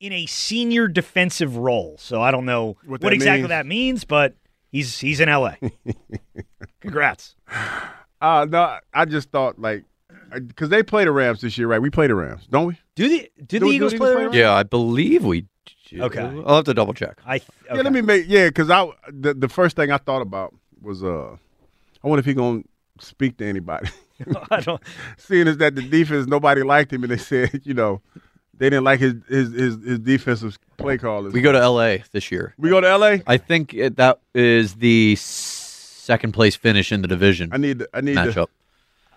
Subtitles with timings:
[0.00, 1.96] In a senior defensive role.
[1.98, 3.48] So I don't know What what, that exactly means.
[3.50, 4.34] that means, but
[4.72, 5.54] he's he's in LA.
[6.80, 7.36] Congrats.
[8.20, 9.84] Uh, no, I just thought like
[10.32, 11.80] because they play the Rams this year, right?
[11.82, 12.78] We play the Rams, don't we?
[12.94, 14.34] Do the do Do- the Eagles the play the Rams?
[14.34, 15.42] Yeah, I believe we.
[15.88, 16.02] do.
[16.02, 16.20] Okay.
[16.20, 17.18] I'll have to double check.
[17.26, 20.22] I th- Yeah, let me make yeah, because I the, the first thing I thought
[20.22, 21.36] about was uh,
[22.02, 22.62] I wonder if he gonna
[23.00, 23.88] speak to anybody.
[24.50, 24.82] I don't.
[25.16, 28.00] Seeing as that the defense nobody liked him, and they said you know
[28.60, 31.32] they didn't like his his his, his defensive play callers.
[31.32, 32.04] We go to L.A.
[32.12, 32.54] this year.
[32.58, 33.22] we go to L.A.
[33.26, 37.88] I think it, that is the second place finish in the division I need to,
[37.94, 38.46] I need to matchup.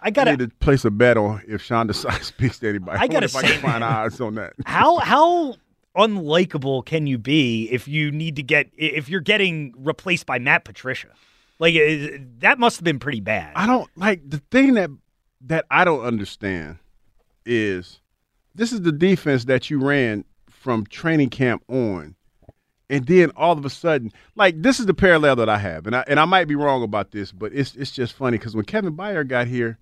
[0.01, 0.49] I I gotta.
[0.59, 2.97] place a bet on if Sean Desai speaks to anybody.
[2.97, 4.53] I wonder gotta if I say, find odds on that.
[4.65, 5.55] How how
[5.95, 10.63] unlikable can you be if you need to get if you're getting replaced by Matt
[10.63, 11.09] Patricia?
[11.59, 11.75] Like
[12.39, 13.53] that must have been pretty bad.
[13.55, 14.89] I don't like the thing that
[15.41, 16.77] that I don't understand
[17.45, 17.99] is
[18.55, 22.15] this is the defense that you ran from training camp on,
[22.89, 25.95] and then all of a sudden, like this is the parallel that I have, and
[25.95, 28.65] I and I might be wrong about this, but it's it's just funny because when
[28.65, 29.79] Kevin Byard got here,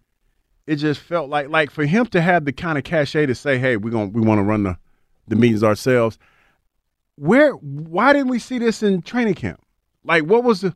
[0.68, 3.58] it just felt like like for him to have the kind of cachet to say,
[3.58, 4.78] hey, we're gonna we want to run the
[5.28, 6.18] the meetings ourselves.
[7.16, 9.62] Where why didn't we see this in training camp?
[10.03, 10.74] Like what was the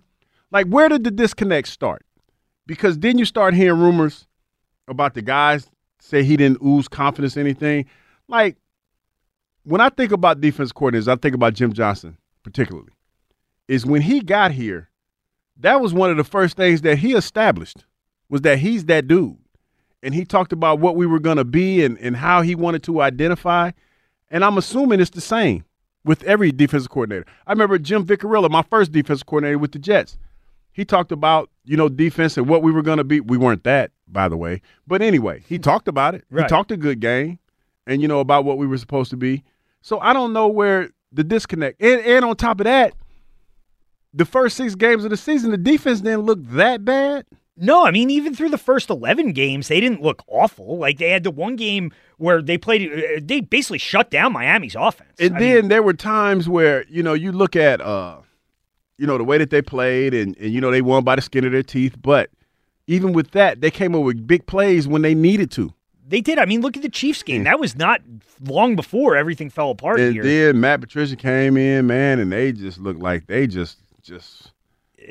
[0.52, 2.06] like where did the disconnect start?
[2.68, 4.28] Because then you start hearing rumors
[4.88, 5.70] about the guys
[6.06, 7.86] say he didn't ooze confidence in anything.
[8.28, 8.58] Like
[9.64, 12.92] when I think about defense coordinators, I think about Jim Johnson particularly.
[13.68, 14.90] Is when he got here,
[15.58, 17.84] that was one of the first things that he established
[18.30, 19.38] was that he's that dude.
[20.04, 22.84] And he talked about what we were going to be and, and how he wanted
[22.84, 23.72] to identify.
[24.30, 25.66] And I'm assuming it's the same
[26.04, 27.26] with every defensive coordinator.
[27.48, 30.20] I remember Jim Vechiarella, my first defensive coordinator with the Jets.
[30.72, 33.20] He talked about, you know, defense and what we were going to be.
[33.20, 34.62] We weren't that, by the way.
[34.88, 36.24] But anyway, he talked about it.
[36.34, 37.40] He talked a good game
[37.88, 39.44] and, you know, about what we were supposed to be.
[39.82, 41.82] So I don't know where the disconnect.
[41.82, 42.94] And, and on top of that,
[44.14, 47.26] the first six games of the season, the defense didn't look that bad.
[47.58, 50.78] No, I mean even through the first eleven games, they didn't look awful.
[50.78, 54.76] Like they had the one game where they played, uh, they basically shut down Miami's
[54.76, 55.14] offense.
[55.20, 58.18] And I then mean, there were times where, you know, you look at uh
[58.98, 61.22] you know, the way that they played and, and you know, they won by the
[61.22, 62.30] skin of their teeth, but
[62.88, 65.73] even with that, they came up with big plays when they needed to.
[66.07, 66.38] they did.
[66.38, 67.44] I mean, look at the Chiefs game.
[67.46, 68.01] That was not
[68.44, 70.23] long before everything fell apart And here.
[70.23, 74.51] then Matt Patricia came in, man, and they just looked like they just just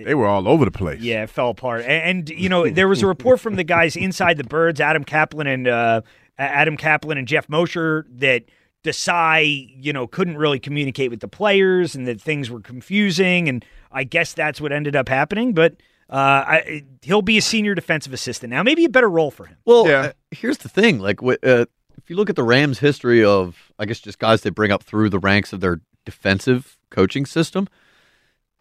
[0.05, 1.01] they were all over the place.
[1.01, 1.83] Yeah, it fell apart.
[1.83, 5.05] And, and, you know, there was a report from the guys inside the Birds, Adam
[5.05, 6.01] Caplan and uh,
[6.39, 8.45] Adam Caplan and Geoff Mosher, that
[8.83, 13.49] Desai, you know, couldn't really communicate with the players and that things were confusing.
[13.49, 15.53] And I guess that's what ended up happening.
[15.55, 15.77] But
[16.15, 18.63] uh, I, he'll be a senior defensive assistant now.
[18.63, 19.57] Maybe a better role for him.
[19.65, 20.01] Well, Yeah.
[20.01, 23.85] uh, here's the thing: like, uh, if you look at the Rams' history of, I
[23.87, 27.67] guess, just guys they bring up through the ranks of their defensive coaching system,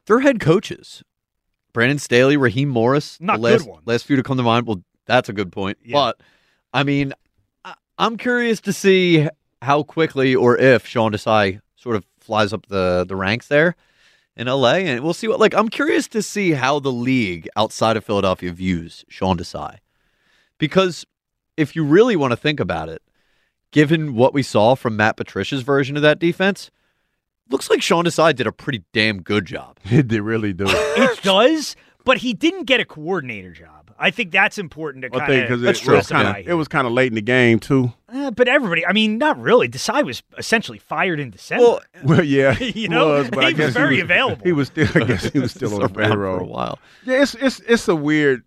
[0.08, 1.04] their head coaches,
[1.74, 3.84] Brandon Staley, Raheem Morris, Not the last, good ones.
[3.86, 4.66] last few to come to mind.
[4.68, 5.78] Well, that's a good point.
[5.84, 5.94] Yeah.
[5.94, 6.22] But
[6.74, 7.14] I mean,
[7.66, 9.28] I, I'm curious to see
[9.62, 13.76] how quickly or if Sean Desai sort of flies up the the ranks there
[14.35, 15.39] in LA, and we'll see what.
[15.39, 19.77] Like, I'm curious to see how the league outside of Philadelphia views Sean Desai,
[20.57, 21.06] because
[21.57, 23.01] if you really want to think about it,
[23.71, 26.71] given what we saw from Matt Patricia's version of that defense,
[27.50, 29.77] looks like Sean Desai did a pretty damn good job.
[29.88, 30.65] Did they really do.
[30.68, 31.75] It does,
[32.06, 33.91] but he didn't get a coordinator job.
[34.00, 35.95] I think that's important to I kind think because That's it, true.
[35.95, 37.94] was kind of it was kind of late in the game too.
[38.13, 39.68] Uh, but everybody, I mean, not really.
[39.68, 41.63] Desai was essentially fired in December.
[41.63, 44.12] Well, Well, yeah, You he know, was, but I he was guess very he was,
[44.12, 44.44] available.
[44.45, 46.80] He was still, I guess, he was still it's on the around for a while.
[47.06, 48.44] Yeah, it's it's it's a weird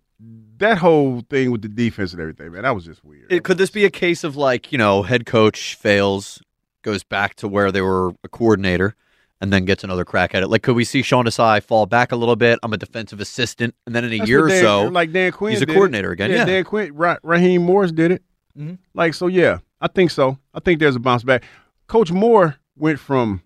[0.59, 2.63] that whole thing with the defense and everything, man.
[2.63, 3.31] That was just weird.
[3.31, 6.41] It, could this be a case of like you know head coach fails,
[6.81, 8.95] goes back to where they were a coordinator,
[9.41, 10.47] and then gets another crack at it?
[10.47, 12.57] Like, could we see Sean Desai fall back a little bit?
[12.63, 15.31] I'm a defensive assistant, and then in a That's year what or so, like Dan
[15.33, 15.75] Quinn, he's a did it.
[15.75, 16.45] coordinator again, yeah.
[16.45, 18.23] Dan Quinn, Ra- Raheem Morris did it.
[18.57, 18.77] Mhm.
[18.93, 20.37] Like so, yeah, I think so.
[20.53, 21.43] I think there's a bounce back.
[21.87, 23.41] Coach Moore went from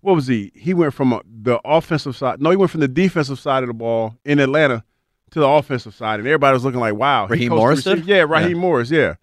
[0.00, 0.52] what was he?
[0.54, 2.40] He went from uh, the offensive side.
[2.40, 4.84] No, he went from the defensive side of the ball in Atlanta
[5.30, 8.00] to the offensive side, and everybody was looking like, "Wow." he Raheem Morris receivers.
[8.00, 8.08] did?
[8.08, 8.90] Yeah, Raheem Morris.
[8.90, 9.14] Yeah.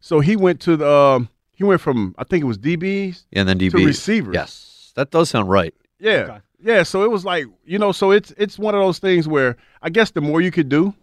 [0.00, 0.88] So he went to the.
[0.90, 4.34] Um, he went from I think it was DBs and then DBs to receivers.
[4.34, 5.74] Yes, that does sound right.
[5.98, 6.10] Yeah.
[6.12, 6.38] Okay.
[6.62, 6.82] Yeah.
[6.84, 9.90] So it was like, you know, so it's it's one of those things where I
[9.90, 10.94] guess the more you could do.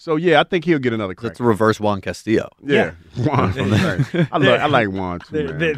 [0.00, 1.32] So yeah, I think he'll get another crack.
[1.32, 2.48] That's a reverse Juan Castillo.
[2.64, 2.92] yeah.
[3.18, 5.58] Juan from the I like I like Juan too, man.
[5.58, 5.74] the-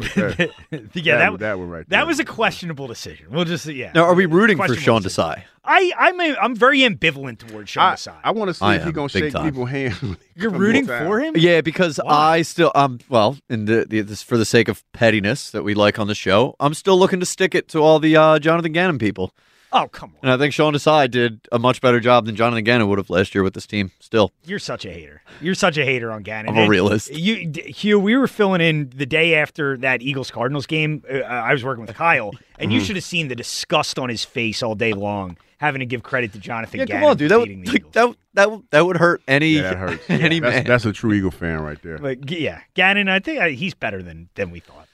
[0.71, 1.83] that, yeah, that, that, that one right There.
[1.89, 2.05] that there.
[2.05, 3.25] was a questionable decision.
[3.31, 3.91] We'll just yeah.
[3.93, 5.25] Now, are we rooting for Sean decision.
[5.25, 5.43] Desai?
[5.65, 8.15] I I'm a, I'm very ambivalent towards Sean I, Desai.
[8.23, 9.43] I want to see I if he's gonna shake time.
[9.43, 9.97] people's hands.
[10.35, 11.33] You're rooting for him?
[11.35, 12.37] Yeah, because Why?
[12.37, 15.73] I still um well, in the, the this for the sake of pettiness that we
[15.73, 18.71] like on the show, I'm still looking to stick it to all the uh, Jonathan
[18.71, 19.33] Gannon people,
[19.75, 22.63] Oh come on, and I think Sean Desai did a much better job than Jonathan
[22.63, 23.91] Gannon would have last year with this team.
[23.99, 25.21] Still, you're such a hater.
[25.41, 26.51] You're such a hater on Gannon.
[26.51, 27.11] I'm a And realist.
[27.11, 31.03] You, D- Hugh, we were filling in the day after that Eagles Cardinals game.
[31.11, 32.29] Uh, I was working with Kyle,
[32.59, 32.71] and Mm-hmm.
[32.71, 36.03] you should have seen the disgust on his face all day long, having to give
[36.03, 37.01] credit to Jonathan yeah, Gannon.
[37.01, 39.77] come on, dude, that would the like, that that that would hurt any Yeah, that
[39.77, 40.03] hurts.
[40.09, 40.63] any that's, man.
[40.65, 41.97] that's a true Eagle fan right there.
[41.97, 44.87] But yeah, Gannon, I think uh, he's better than than we thought.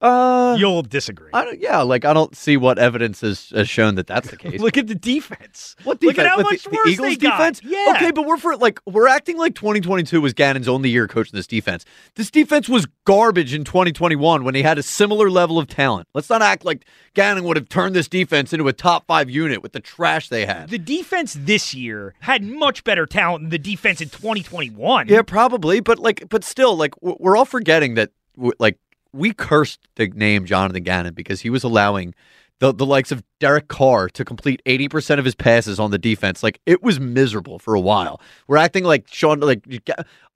[0.00, 1.30] Uh, you'll disagree.
[1.32, 4.36] I don't, yeah, like I don't see what evidence has, has shown that that's the
[4.36, 4.60] case.
[4.60, 5.74] Look at the defense.
[5.84, 6.18] What defense?
[6.18, 7.38] Look at how much the, the worse Eagles they got.
[7.38, 7.60] defense?
[7.64, 7.94] Yeah.
[7.96, 11.46] Okay, but we're for like we're acting like 2022 was Gannon's only year coaching this
[11.46, 11.86] defense.
[12.14, 16.08] This defense was garbage in 2021 when he had a similar level of talent.
[16.12, 16.84] Let's not act like
[17.14, 20.44] Gannon would have turned this defense into a top five unit with the trash they
[20.44, 20.68] had.
[20.68, 25.08] The defense this year had much better talent than the defense in 2021.
[25.08, 28.10] Yeah, probably, but like, but still, like we're all forgetting that
[28.58, 28.78] like
[29.16, 32.14] we cursed the name Jonathan Gannon because he was allowing
[32.58, 35.98] the the likes of Derek Carr to complete eighty percent of his passes on the
[35.98, 36.42] defense.
[36.42, 38.20] Like it was miserable for a while.
[38.48, 39.40] We're acting like Sean.
[39.40, 39.64] Like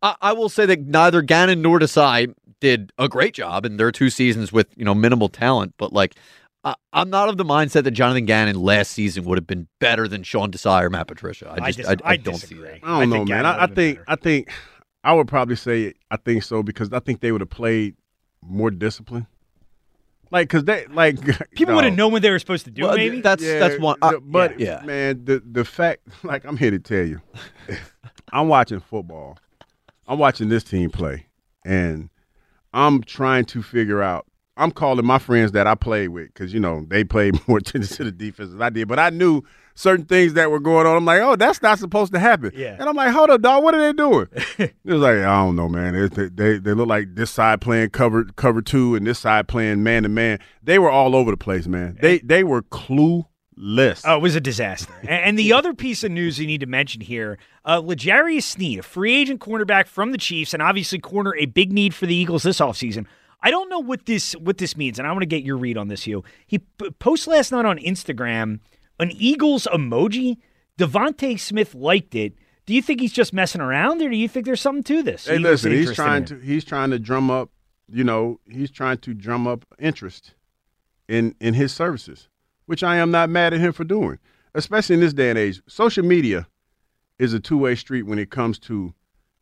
[0.02, 3.90] I, I will say that neither Gannon nor Desai did a great job in their
[3.90, 6.14] two seasons with you know minimal talent, but like.
[6.62, 10.06] I- I'm not of the mindset that Jonathan Gannon last season would have been better
[10.06, 11.48] than Sean Desai or Matt Patricia.
[11.58, 12.80] I I, just dis- I, I I don't see that.
[12.82, 13.46] I don't know, man.
[13.46, 14.04] I, I think better.
[14.06, 14.52] I think
[15.02, 17.96] I would probably say I think so because I think they would have played
[18.42, 19.26] more discipline.
[20.32, 21.20] Like, cause they like
[21.52, 21.76] people no.
[21.76, 22.82] wouldn't know what they were supposed to do.
[22.82, 23.96] Well, maybe that's Yeah, that's one.
[24.00, 24.81] uh, but yeah.
[24.84, 27.20] man, the the fact, like I'm here to tell you,
[28.32, 29.38] I'm watching football.
[30.06, 31.26] I'm watching this team play,
[31.64, 32.10] and
[32.72, 34.26] I'm trying to figure out.
[34.56, 37.96] I'm calling my friends that I played with because you know they played more attention
[37.96, 39.42] to the defense than I did, but I knew
[39.75, 40.96] certain things that were going on.
[40.96, 42.52] I'm like, oh, that's not supposed to happen.
[42.55, 42.76] Yeah.
[42.78, 44.28] And I'm like, hold up, dog, what are they doing?
[44.58, 45.94] it was like, I don't know, man.
[45.94, 49.49] It- They, they they look like this side playing cover cover two and this side
[49.49, 50.38] playing man to man.
[50.62, 51.99] They were all over the place, man.
[52.00, 54.02] They they were clueless.
[54.04, 54.92] Oh, it was a disaster.
[55.09, 58.83] and, the other piece of news you need to mention here uh, L'Jarius Sneed, a
[58.83, 62.42] free agent cornerback from the Chiefs, and obviously corner a big need for the Eagles
[62.42, 63.06] this offseason.
[63.42, 65.78] I don't know what this what this means, and I want to get your read
[65.78, 66.25] on this, Hugh.
[66.47, 68.61] He p- posted last night on Instagram
[69.00, 70.37] an Eagles emoji.
[70.78, 72.35] DeVonta Smith liked it.
[72.66, 75.26] Do you think he's just messing around, or do you think there's something to this?
[75.26, 77.50] Hey, Eagles listen, he's trying to he's trying to drum up,
[77.88, 80.35] you know, he's trying to drum up interest
[81.09, 82.28] in in his services,
[82.66, 84.19] which I am not mad at him for doing.
[84.54, 86.47] Especially in this day and age, social media
[87.19, 88.95] is a two way street when it comes to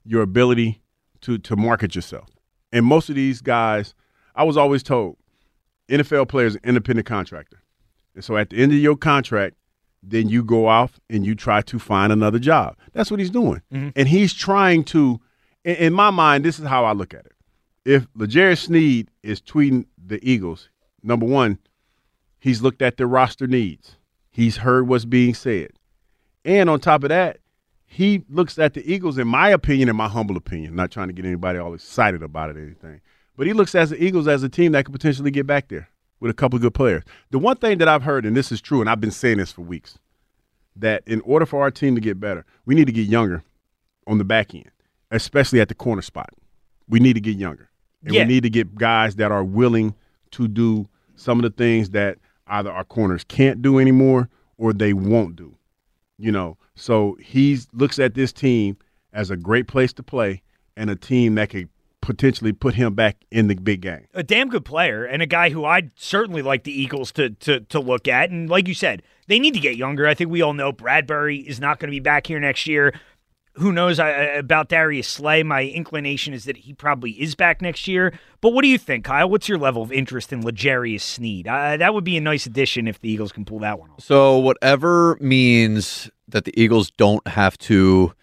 [0.04, 0.80] your ability
[1.22, 2.28] to to market yourself.
[2.72, 3.94] And most of these guys,
[4.34, 5.16] I was always told,
[5.88, 7.62] NFL players are independent contractor,
[8.18, 9.54] and so at the end of your contract,
[10.02, 12.76] then you go off and you try to find another job.
[12.92, 13.62] That's what he's doing.
[13.72, 13.90] Mm-hmm.
[13.94, 15.20] And he's trying to,
[15.62, 17.32] in, in my mind, this is how I look at it.
[17.84, 20.68] If L'Jarius Sneed is tweeting the Eagles,
[21.00, 21.58] number one,
[22.40, 23.94] he's looked at their roster needs.
[24.32, 25.70] He's heard what's being said.
[26.44, 27.38] And on top of that,
[27.86, 31.14] he looks at the Eagles, in my opinion, in my humble opinion, not trying to
[31.14, 33.00] get anybody all excited about it or anything,
[33.36, 35.88] but he looks at the Eagles as a team that could potentially get back there
[36.20, 37.02] with a couple of good players.
[37.30, 39.52] The one thing that I've heard, and this is true, and I've been saying this
[39.52, 39.98] for weeks,
[40.76, 43.42] that in order for our team to get better, we need to get younger
[44.06, 44.70] on the back end,
[45.10, 46.30] especially at the corner spot.
[46.88, 47.68] We need to get younger.
[48.04, 48.22] And Yeah.
[48.22, 49.94] we need to get guys that are willing
[50.32, 54.92] to do some of the things that either our corners can't do anymore or they
[54.92, 55.54] won't do.
[56.18, 58.76] You know, so he looks at this team
[59.12, 60.42] as a great place to play
[60.76, 61.68] and a team that could
[62.08, 64.06] potentially put him back in the big game.
[64.14, 67.60] a damn good player and a guy who I'd certainly like the Eagles to to
[67.60, 68.30] to look at.
[68.30, 70.06] And like you said, they need to get younger.
[70.06, 72.98] I think we all know Bradberry is not going to be back here next year.
[73.56, 75.42] Who knows I, about Darius Slay?
[75.42, 78.18] My inclination is that he probably is back next year.
[78.40, 79.28] But what do you think, Kyle?
[79.28, 81.46] What's your level of interest in L'Jarius Sneed?
[81.46, 84.00] Uh, that would be a nice addition if the Eagles can pull that one off.
[84.00, 88.14] So whatever means that the Eagles don't have to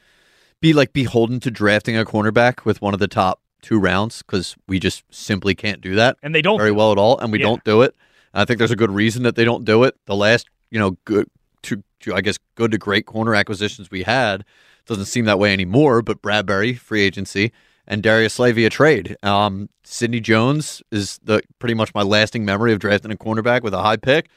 [0.61, 4.55] be like beholden to drafting a cornerback with one of the top two rounds because
[4.67, 7.39] we just simply can't do that And they don't very well at all, and we
[7.39, 7.45] Yeah.
[7.47, 7.95] don't do it.
[8.33, 9.95] And I think there's a good reason that they don't do it.
[10.05, 11.27] The last, you know, good
[11.63, 14.45] to, to I guess good to great corner acquisitions we had
[14.85, 16.01] doesn't seem that way anymore.
[16.01, 17.51] But Bradberry free agency
[17.87, 19.15] and Darius Slay via trade.
[19.23, 23.73] Um, Sidney Jones is the pretty much my lasting memory of drafting a cornerback with
[23.73, 24.29] a high pick.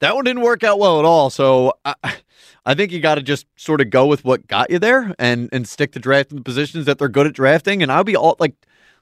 [0.00, 1.28] That one didn't work out well at all.
[1.28, 1.94] So I,
[2.64, 5.48] I think you got to just sort of go with what got you there and
[5.52, 7.82] and stick to drafting the positions that they're good at drafting.
[7.82, 8.54] And I'll be all like,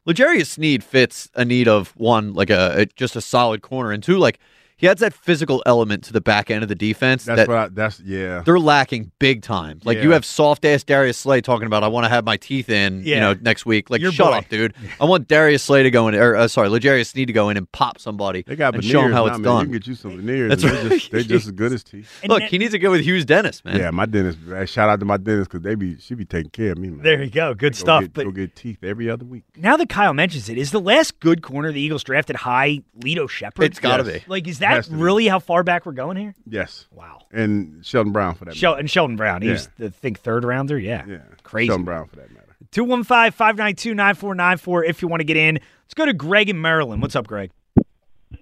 [0.09, 4.03] L'Jarius Sneed fits a need of one, like a, a just a solid corner, and
[4.03, 4.39] two, like
[4.79, 7.57] he adds that physical element to the back end of the defense That's that what
[7.57, 8.41] I, that's yeah.
[8.47, 9.81] they're lacking big time.
[9.85, 12.71] Like you have soft ass Darius Slay talking about, I want to have my teeth
[12.71, 13.91] in, you know, next week.
[13.91, 14.39] Like, Your shut boy.
[14.39, 14.75] up, dude.
[15.01, 17.57] I want Darius Slay to go in, or uh, sorry, L'Jarius Sneed to go in
[17.57, 19.43] and pop somebody They got and veneers show them how now, it's man.
[19.43, 19.59] done.
[19.61, 20.49] You can get you some veneers.
[20.51, 22.19] That's and they're just, they're just as good as teeth.
[22.23, 23.77] And Look, that- he needs to go with Hughes Dennis, man.
[23.79, 24.39] Yeah, my dentist.
[24.43, 26.89] man, Shout out to my dentist because they be she be taking care of me,
[26.89, 27.03] man.
[27.03, 27.53] There you go.
[27.55, 28.01] Good Go stuff.
[28.03, 29.43] Get, but go get teeth every other week.
[29.57, 33.29] now that Kyle mentions it, is the last good corner the Eagles drafted high Lito
[33.29, 33.65] Sheppard?
[33.65, 34.21] It's got to Yes.
[34.25, 34.25] be.
[34.29, 34.97] Like, is Has that to be.
[34.97, 36.35] really how far back we're going here?
[36.47, 37.23] Yes, Wow.
[37.33, 38.57] and Sheldon Brown for that.
[38.57, 39.55] Shel- and Sheldon Brown, he Yeah.
[39.55, 40.79] was, the think, third rounder.
[40.79, 40.99] Yeah.
[40.99, 41.13] matter.
[41.31, 41.69] yeah, Crazy.
[41.69, 42.45] Sheldon Brown for that matter.
[42.71, 45.55] 215 592 9494 if you want to get in.
[45.85, 47.01] Let's go to Greg in Maryland.
[47.03, 47.51] What's up, Greg?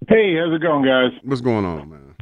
[0.09, 1.13] Hey, how's it going, guys?
[1.23, 2.15] What's going on, man?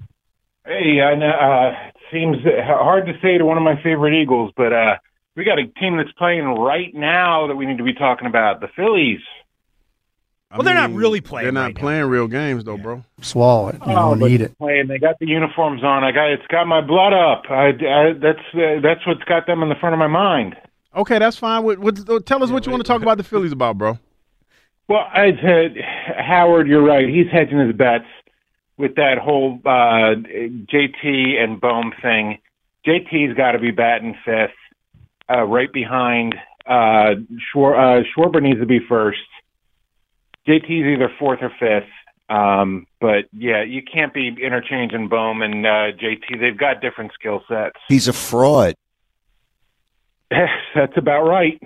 [0.66, 4.52] Hey, I know, uh, it seems hard to say to one of my favorite Eagles,
[4.56, 4.96] but uh,
[5.36, 8.60] we got a team that's playing right now that we need to be talking about
[8.60, 9.20] the Phillies.
[10.54, 11.80] I Well, they're not really playing They're not right now.
[11.80, 13.02] playing real games though, bro.
[13.20, 13.74] swallow it.
[13.74, 14.56] You Oh, don't but eat it.
[14.56, 16.04] Playing, they got the uniforms on.
[16.04, 17.42] I got it's got my blood up.
[17.50, 20.54] I, I that's uh, that's what's got them in the front of my mind.
[20.96, 21.64] Okay, that's fine.
[21.64, 23.98] What, what, tell us what you want to talk about the Phillies about, bro.
[24.86, 25.76] Well, I said
[26.18, 27.08] Howard, you're right.
[27.08, 28.04] He's hedging his bets
[28.76, 32.38] with that whole uh, JT and Bohm thing.
[32.86, 34.50] JT's got to be batting fifth,
[35.28, 36.34] uh, right behind
[36.66, 37.14] uh,
[37.52, 39.18] Schwar- uh, Schwarber needs to be first.
[40.46, 41.88] JT's either fourth or fifth.
[42.28, 46.40] Um, but yeah, you can't be interchanging Bohm and uh, JT.
[46.40, 47.76] They've got different skill sets.
[47.88, 48.74] He's a fraud.
[50.30, 51.60] That's about right.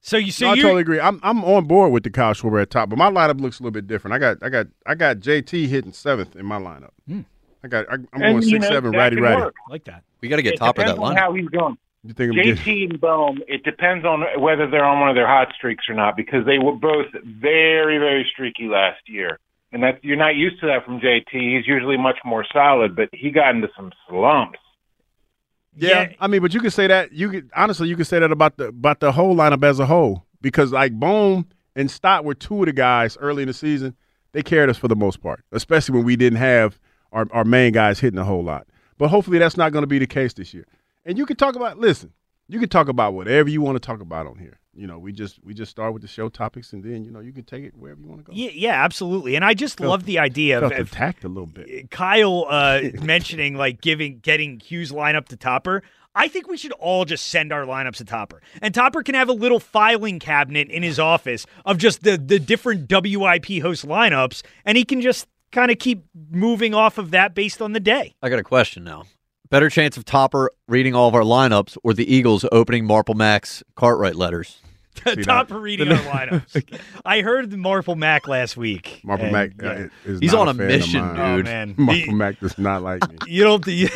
[0.00, 1.00] So you see, No, I totally agree.
[1.00, 3.62] I'm I'm on board with the Kyle Schwarber at top, but my lineup looks a
[3.62, 4.14] little bit different.
[4.14, 6.90] I got I got I got JT hitting seventh in my lineup.
[7.08, 7.20] Hmm.
[7.64, 9.40] I got I, I'm And, going six know, seven that righty righty.
[9.40, 9.54] work.
[9.70, 10.04] like that.
[10.20, 11.18] We got to get It top of that depends on lineup.
[11.18, 11.76] how he's going.
[12.04, 15.14] You think I'm getting JT and Bohm, it depends on whether they're on one of
[15.14, 19.38] their hot streaks or not because they were both very, very streaky last year.
[19.72, 21.32] And that you're not used to that from JT.
[21.32, 24.58] He's usually much more solid, but he got into some slumps.
[25.76, 26.12] Yeah, Yeah.
[26.20, 27.12] I mean, but you could say that.
[27.12, 29.86] You could honestly, you could say that about the about the whole lineup as a
[29.86, 33.96] whole because like Bohm and Stott were two of the guys early in the season.
[34.32, 36.78] They carried us for the most part, especially when we didn't have
[37.10, 38.68] our our main guys hitting a whole lot.
[38.98, 40.66] But hopefully, that's not going to be the case this year.
[41.04, 41.78] And you can talk about.
[41.78, 42.12] Listen,
[42.48, 44.58] you can talk about whatever you want to talk about on here.
[44.76, 47.20] You know, we just we just start with the show topics, and then you know
[47.20, 48.32] you can take it wherever you want to go.
[48.34, 49.36] Yeah, yeah, absolutely.
[49.36, 51.90] And I just Felt- love the idea of, Felt of attacked a little bit.
[51.90, 55.82] Kyle uh, mentioning like giving getting Hughes lineup to Topper.
[56.16, 59.28] I think we should all just send our lineups to Topper, and Topper can have
[59.28, 64.42] a little filing cabinet in his office of just the the different WIP host lineups,
[64.64, 68.14] and he can just kind of keep moving off of that based on the day.
[68.20, 69.04] I got a question now.
[69.50, 73.62] Better chance of Topper reading all of our lineups or the Eagles opening Marple Max
[73.76, 74.58] Cartwright letters?
[75.22, 76.80] Topper reading our lineups.
[77.04, 79.00] I heard Marple Mac last week.
[79.04, 79.68] Marple and, Mac yeah.
[79.70, 81.20] uh, is He's not on a fan mission, mine.
[81.20, 81.44] Oh dude.
[81.46, 83.16] man, Marple He- Mac does not like me.
[83.26, 83.88] you don't you,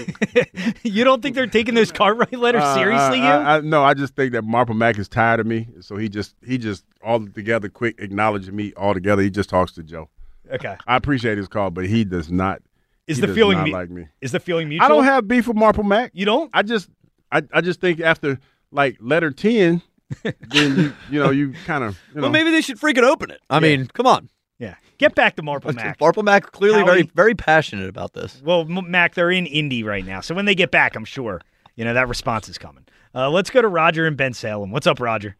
[0.82, 3.20] you don't think they're taking those Cartwright letters Uh, seriously?
[3.20, 3.42] I, you?
[3.42, 6.08] I, I, no, I just think that Marple Mac is tired of me, so he
[6.08, 9.22] just he just all together quick acknowledging me all together.
[9.22, 10.10] He just talks to Joe.
[10.52, 10.76] okay.
[10.86, 12.60] I appreciate his call, but he does not.
[13.08, 14.06] Is he the does feeling not mu- like me?
[14.20, 14.84] Is the feeling mutual?
[14.86, 16.10] I don't have beef with Marple Mac.
[16.14, 16.50] You don't?
[16.54, 16.88] I just
[17.32, 18.38] I, I just think after
[18.70, 19.82] like letter ten,
[20.22, 23.30] then you you know you kind of you know Well, maybe they should freaking open
[23.30, 23.40] it.
[23.50, 24.28] I mean, come on.
[24.58, 24.74] Yeah.
[24.98, 26.00] Get back to Marple Mac.
[26.00, 28.42] Marple Mac clearly very Howie- very passionate about this.
[28.44, 31.40] Well, Mac, they're in Indy right now, so when they get back, I'm sure
[31.76, 32.84] you know that response is coming.
[33.14, 34.70] Uh, let's go to Roger and Bensalem.
[34.70, 35.36] What's up, Roger?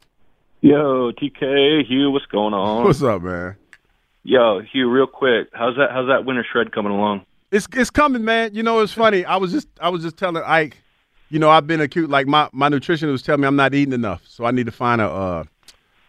[0.61, 2.85] Yo, TK, Hugh, what's going on?
[2.85, 3.57] what's up, man?
[4.25, 5.91] Yo, Hugh, real quick, how's that?
[5.93, 7.25] How's that winter shred coming along?
[7.51, 8.55] It's it's coming, man.
[8.55, 9.25] You know, it's funny.
[9.25, 10.77] I was just I was just telling Ike,
[11.31, 12.11] you know, I've been acute.
[12.11, 14.73] Like my my nutritionist was telling me I'm not eating enough, so I need to
[14.73, 15.45] find a uh,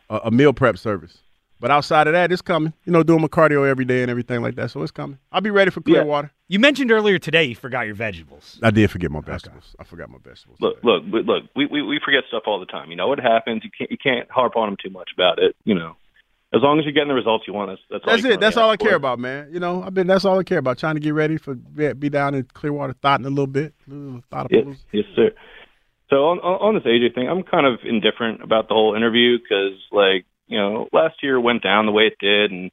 [0.10, 1.18] a, a meal prep service.
[1.62, 2.72] But outside of that, it's coming.
[2.86, 4.72] You know, doing my cardio every day and everything like that.
[4.72, 5.18] So it's coming.
[5.32, 6.04] I'll be ready for clear Yeah.
[6.04, 6.32] water.
[6.48, 8.60] You mentioned earlier today you forgot your vegetables.
[8.64, 9.76] I did forget my vegetables.
[9.78, 10.58] I forgot my vegetables.
[10.62, 11.44] Look, look, look.
[11.56, 12.90] We, we we forget stuff all the time.
[12.90, 13.64] You know what happens.
[13.64, 15.56] You can't you can't harp on them too much about it.
[15.66, 15.96] You know,
[16.54, 18.06] as long as you're getting the results you want, that's that's.
[18.06, 18.40] That's you it.
[18.40, 19.50] That's all I care about, man.
[19.52, 20.08] You know, I've been.
[20.08, 20.80] That's all I care about.
[20.80, 23.74] Trying to get ready for be be down in Clearwater, thoughting a little bit.
[24.32, 25.32] Thought Yes, yes, sir.
[26.10, 29.38] So on on on this AJ thing, I'm kind of indifferent about the whole interview
[29.38, 32.72] because, like, you know, last year went down the way it did, and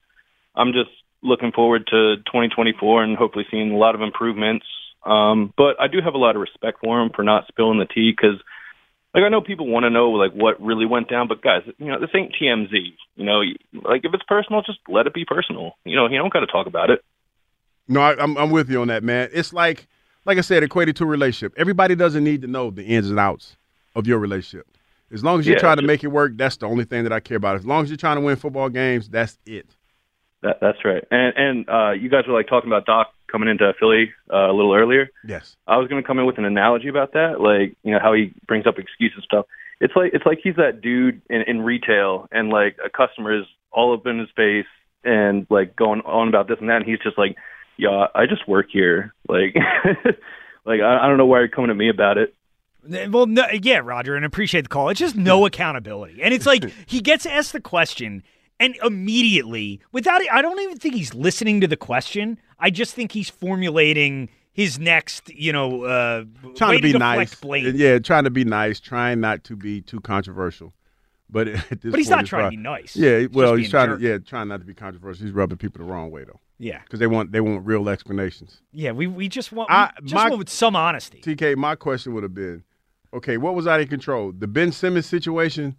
[0.54, 0.90] I'm just
[1.22, 4.64] looking forward to 2024 and hopefully seeing a lot of improvements.
[5.04, 7.84] Um, but I do have a lot of respect for him for not spilling the
[7.84, 8.40] tea because,
[9.16, 11.86] like, I know people want to know like what really went down, but guys, you
[11.86, 12.70] know, this ain't TMZ.
[13.16, 13.40] You know,
[13.82, 15.72] like if it's personal, just let it be personal.
[15.84, 17.00] You know, you don't got to talk about it.
[17.88, 19.30] No, I, I'm I'm with you on that, man.
[19.32, 19.88] It's like
[20.24, 21.54] like I said, equated to a relationship.
[21.56, 23.56] Everybody doesn't need to know the ins and outs
[23.94, 24.66] of your relationship.
[25.12, 27.12] As long as you're Yeah, trying to make it work, that's the only thing that
[27.12, 27.56] I care about.
[27.56, 29.76] As long as you're trying to win football games, that's it.
[30.42, 31.04] That, that's right.
[31.10, 34.54] And and uh, you guys were like talking about Doc coming into Philly uh, a
[34.54, 35.10] little earlier.
[35.26, 35.56] Yes.
[35.66, 38.12] I was going to come in with an analogy about that, like you know how
[38.12, 39.46] he brings up excuses and stuff.
[39.80, 43.46] It's like it's like he's that dude in, in retail, and like a customer is
[43.70, 44.66] all up in his face
[45.04, 47.36] and like going on about this and that, and he's just like,
[47.76, 49.54] "Yeah, I just work here." Like,
[50.64, 52.34] like I, I don't know why you're coming at me about it.
[53.10, 54.88] Well, no, yeah, Roger, and appreciate the call.
[54.90, 58.22] It's just no accountability, and it's like he gets asked the question,
[58.58, 62.38] and immediately, without it, I don't even think he's listening to the question.
[62.58, 67.74] I just think he's formulating his next, you know, uh, Trying to be deflect nice.
[67.74, 70.72] Yeah, trying to be nice, trying not to be too controversial.
[71.28, 72.96] But But he's point, not it's trying to be nice.
[72.96, 75.26] Yeah, He's well, he's trying a to yeah, trying not to be controversial.
[75.26, 76.40] He's rubbing people the wrong way though.
[76.58, 76.80] Yeah.
[76.82, 78.62] because they want they want real explanations.
[78.72, 81.20] Yeah, we, we just want I- we just my- want with some honesty.
[81.20, 82.64] TK, my question would have been,
[83.12, 84.32] okay, what was out of control?
[84.32, 85.76] The Ben Simmons situation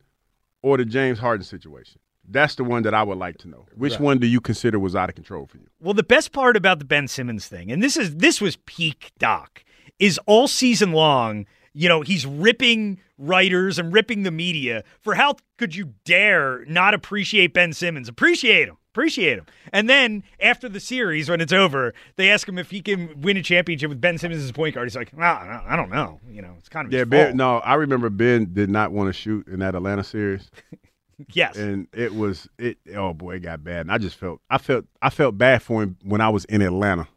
[0.61, 1.99] or the James Harden situation?
[2.27, 3.65] That's the one that I would like to know.
[3.75, 4.01] Which Right.
[4.01, 5.67] one do you consider was out of control for you?
[5.79, 9.11] Well, the best part about the Ben Simmons thing, and this is this was peak
[9.17, 9.63] Doc,
[9.99, 11.45] is all season long.
[11.73, 16.93] You know, he's ripping writers and ripping the media for how could you dare not
[16.93, 18.09] appreciate Ben Simmons?
[18.09, 18.77] Appreciate him.
[18.93, 19.45] Appreciate him.
[19.71, 23.37] And then after the series, when it's over, they ask him if he can win
[23.37, 24.87] a championship with Ben Simmons as point guard.
[24.87, 26.19] He's like, no, no, I don't know.
[26.27, 27.25] You know, it's kind of Yeah, Ben.
[27.27, 27.35] fault.
[27.35, 30.49] No, I remember Ben did not want to shoot in that Atlanta series.
[31.33, 31.57] Yes.
[31.57, 32.77] and it was it.
[32.95, 35.81] Oh boy, it got bad, and I just felt I felt I felt bad for
[35.83, 37.07] him when I was in Atlanta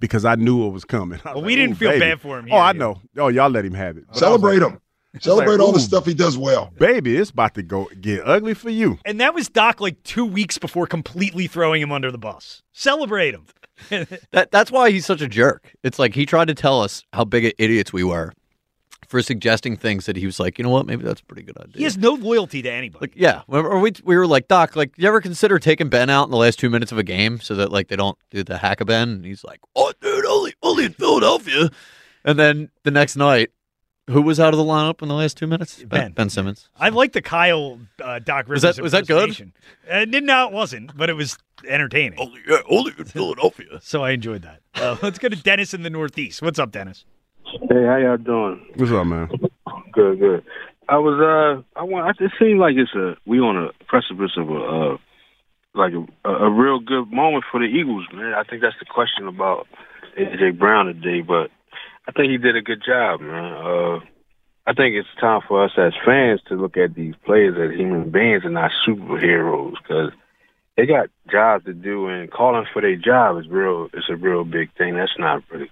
[0.00, 1.20] because I knew what was coming.
[1.24, 3.00] Was Well, we didn't feel baby." bad for him Oh, I know.
[3.16, 4.04] Oh, y'all let him have it.
[4.08, 4.80] But Celebrate like- him.
[5.18, 6.70] Celebrate all the stuff he does well.
[6.78, 8.98] Baby, it's about to go get ugly for you.
[9.06, 12.62] And that was Doc like two weeks before completely throwing him under the bus.
[12.72, 13.46] Celebrate him.
[14.32, 15.72] That that's why he's such a jerk.
[15.82, 18.32] It's like he tried to tell us how big of idiots we were
[19.08, 21.56] for suggesting things that he was like, you know what, maybe that's a pretty good
[21.58, 21.74] idea.
[21.76, 23.06] He has no loyalty to anybody.
[23.06, 26.24] Like, yeah, or we we were like, Doc, like, you ever consider taking Ben out
[26.24, 28.58] in the last two minutes of a game so that like they don't do the
[28.58, 29.08] hack of Ben?
[29.08, 31.70] And he's like, oh, dude, only only in Philadelphia.
[32.24, 33.50] And then the next night,
[34.08, 35.82] who was out of the lineup in the last two minutes?
[35.82, 36.12] Ben.
[36.12, 36.68] Ben Simmons.
[36.78, 38.62] I like the Kyle uh, Doc Rivers.
[38.64, 39.52] Was that- was that good?
[39.90, 42.18] Uh, no, it wasn't, but it was entertaining.
[42.18, 43.80] Only, yeah, only in Philadelphia.
[43.82, 44.60] So I enjoyed that.
[44.74, 46.40] Uh, let's go to Dennis in the Northeast.
[46.42, 47.04] What's up, Dennis?
[47.46, 48.66] Hey, how y'all doing?
[48.74, 49.28] What's up, man?
[49.92, 50.44] Good, good.
[50.88, 52.20] I was uh, I want.
[52.20, 54.96] It seems like it's a we on a precipice of a uh,
[55.74, 58.34] like a, a real good moment for the Eagles, man.
[58.34, 59.66] I think that's the question about
[60.18, 61.50] AJ Brown today, but
[62.08, 63.52] I think he did a good job, man.
[63.52, 64.00] Uh,
[64.66, 68.10] I think it's time for us as fans to look at these players as human
[68.10, 70.10] beings and not superheroes, because
[70.76, 73.88] they got jobs to do, and calling for their job is real.
[73.94, 74.96] It's a real big thing.
[74.96, 75.70] That's not really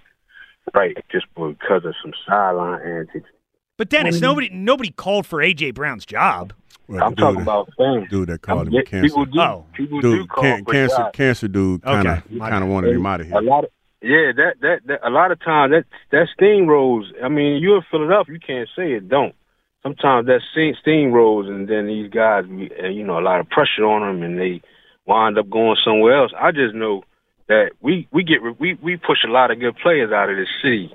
[0.73, 3.29] right, just because of some sideline antics.
[3.77, 6.53] But Dennis, When- nobody nobody called for AJ Brown's job.
[6.87, 8.09] Well, I'm talking dude- about fans.
[8.09, 9.07] Dude that called him Yeah, cancer.
[9.07, 9.39] People do.
[9.39, 9.65] Oh.
[9.73, 11.17] people do call can, for cancer, jobs.
[11.17, 13.37] cancer dude, kind of, Okay, kind of wanted him out of here.
[13.37, 13.69] A lot of
[14.01, 17.11] yeah, that, that that a lot of times that that steam rolls.
[17.23, 19.33] I mean, you're in Philadelphia, you can't say it don't.
[19.81, 20.41] Sometimes that
[20.81, 24.23] steam rolls, and then these guys, uh, you know, a lot of pressure on them,
[24.23, 24.61] and they
[25.05, 26.31] wind up going somewhere else.
[26.39, 27.03] I just know
[27.47, 30.49] that we we get we we push a lot of good players out of this
[30.61, 30.93] city,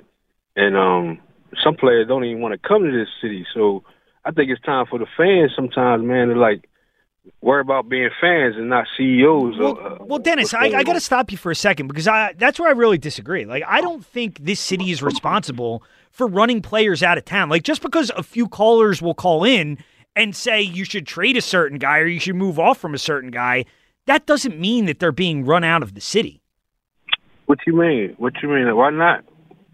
[0.55, 1.19] and um,
[1.63, 3.45] some players don't even want to come to this city.
[3.53, 3.83] So
[4.25, 6.67] I think it's time for the fans sometimes, man, to like
[7.41, 9.57] worry about being fans and not CEOs.
[9.57, 12.33] Well, uh, well Dennis, I, I got to stop you for a second because I
[12.37, 13.45] that's where I really disagree.
[13.45, 17.49] Like, I don't think this city is responsible for running players out of town.
[17.49, 19.77] Like, just because a few callers will call in
[20.15, 22.99] and say you should trade a certain guy or you should move off from a
[22.99, 23.65] certain guy,
[24.07, 26.40] that doesn't mean that they're being run out of the city.
[27.51, 28.15] What you mean?
[28.17, 28.73] What you mean?
[28.77, 29.25] Why not?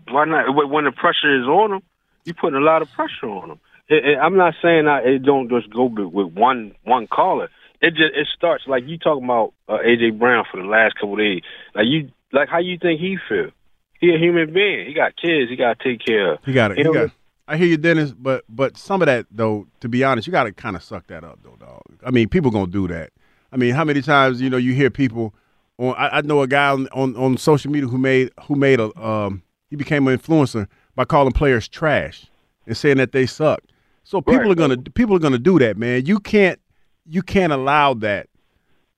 [0.09, 0.45] Why not?
[0.49, 1.83] When the pressure is on them,
[2.25, 3.59] you putting a lot of pressure on them.
[3.87, 7.49] It, it, I'm not saying I, it don't just go with with one one caller.
[7.79, 11.13] It just it starts like you talking about uh, AJ Brown for the last couple
[11.13, 11.43] of days.
[11.75, 13.51] Like you, like how you think he feel?
[13.99, 14.87] He a human being.
[14.87, 15.51] He got kids.
[15.51, 16.39] He got to take care of.
[16.43, 16.77] He got it.
[16.79, 17.11] He got.
[17.47, 20.45] I hear you, Dennis, but but some of that though, to be honest, you got
[20.45, 21.83] to kind of suck that up, though, dog.
[22.03, 23.11] I mean, people gonna do that.
[23.51, 25.35] I mean, how many times you know you hear people
[25.77, 25.95] on?
[25.97, 28.95] I, I know a guy on, on on social media who made who made a
[29.03, 32.25] um he became an influencer by calling players trash
[32.65, 33.61] and saying that they suck.
[34.03, 34.51] So people Right.
[34.51, 36.05] are gonna people are gonna do that, man.
[36.05, 36.59] You can't
[37.05, 38.27] you can't allow that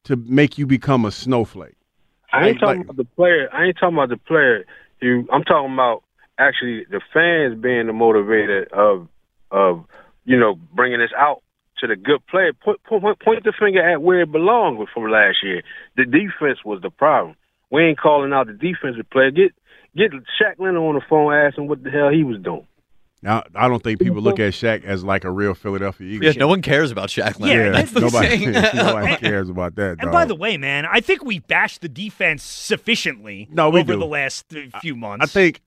[0.05, 1.75] to make you become a snowflake.
[2.31, 3.49] I ain't Like- talking like- about the player.
[3.53, 4.65] I ain't talking about the player.
[5.01, 6.03] You, I'm talking about
[6.37, 9.07] actually the fans being the motivator of
[9.51, 9.85] of
[10.25, 11.41] you know bringing this out
[11.81, 12.51] to the good player.
[12.53, 15.61] Point, point, point the finger at where it belonged from last year.
[15.97, 17.35] The defense was the problem.
[17.71, 19.31] We ain't calling out the defensive player.
[19.31, 19.51] Get
[19.95, 22.65] get Shaq Leonard on the phone, asking what the hell he was doing.
[23.21, 26.25] Now, I don't think people look at Shaq as like a real Philadelphia Eagle.
[26.27, 27.73] Yeah, no one cares about Shaq Yeah, Leonard.
[27.75, 28.51] that's the nobody, thing.
[28.73, 29.89] nobody cares about that.
[29.91, 30.11] And dog.
[30.13, 33.99] by the way, man, I think we bashed the defense sufficiently No, we over do.
[33.99, 34.45] the last
[34.81, 35.23] few months.
[35.23, 35.61] I think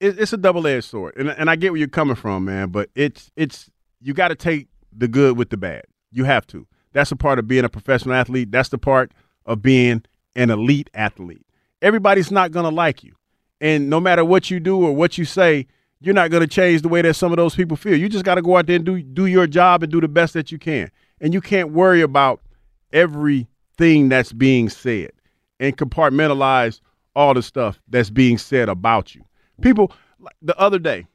[0.00, 2.68] it's a double edged sword, and and I get where you're coming from, man.
[2.68, 3.70] But it's it's
[4.02, 5.84] you got to take the good with the bad.
[6.10, 6.66] You have to.
[6.92, 8.50] That's a part of being a professional athlete.
[8.50, 9.12] That's the part
[9.46, 10.04] of being
[10.36, 11.46] an elite athlete.
[11.82, 13.14] Everybody's not gonna like you,
[13.60, 15.66] and no matter what you do or what you say,
[16.00, 17.96] you're not gonna change the way that some of those people feel.
[17.96, 20.08] You just got to go out there and do do your job and do the
[20.08, 22.40] best that you can, and you can't worry about
[22.92, 25.10] everything that's being said
[25.60, 26.80] and compartmentalize
[27.14, 29.24] all the stuff that's being said about you.
[29.60, 29.92] People,
[30.42, 31.06] the other day,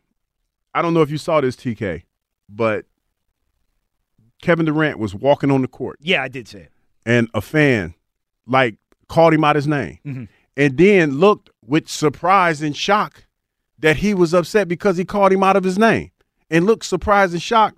[0.73, 2.03] I don't know if you saw this, TK,
[2.47, 2.85] but
[4.41, 6.71] Kevin Durant was walking on the court yeah, I did say it.
[7.05, 7.93] and a fan
[8.47, 8.75] like
[9.07, 10.27] called him out his name Mhm.
[10.57, 13.25] and then looked with surprise and shock
[13.79, 16.11] that he was upset because he called him out of his name
[16.49, 17.77] and looked surprised and shocked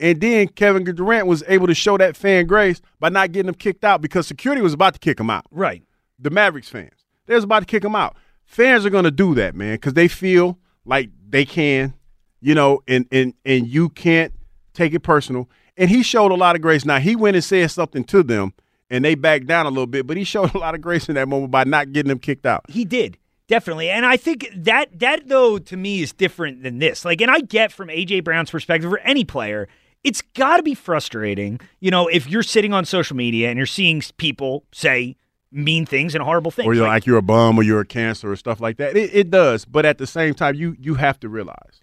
[0.00, 3.54] and then Kevin Durant was able to show that fan grace by not getting him
[3.54, 5.82] kicked out because security was about to kick him out Right.
[6.18, 7.04] the Mavericks fans.
[7.26, 8.16] They was about to kick him out.
[8.44, 11.94] Fans are going to do that, man, because they feel like they can,
[12.40, 14.32] you know, and and and you can't
[14.74, 15.48] take it personal.
[15.76, 16.84] And he showed a lot of grace.
[16.84, 18.52] Now he went and said something to them,
[18.90, 21.14] and they backed down a little bit, but he showed a lot of grace in
[21.14, 22.64] that moment by not getting them kicked out.
[22.68, 23.18] He did.
[23.48, 23.90] Definitely.
[23.90, 27.04] And I think that that though to me is different than this.
[27.04, 29.68] Like and I get from AJ Brown's perspective or any player,
[30.04, 33.66] it's got to be frustrating, you know, if you're sitting on social media and you're
[33.66, 35.16] seeing people say
[35.50, 36.66] mean things and horrible things.
[36.66, 38.96] Or you're Like, like you're a bum or you're a cancer or stuff like that.
[38.96, 41.80] It, it does, but at the same time, you you have to realize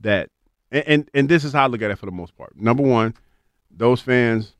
[0.00, 0.30] that,
[0.74, 2.56] and, and and this is how I look at it for the most part.
[2.56, 3.14] Number one,
[3.70, 4.52] those fans